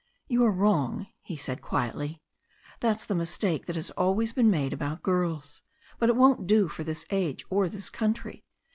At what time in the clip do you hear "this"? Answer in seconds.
6.83-7.05, 7.69-7.91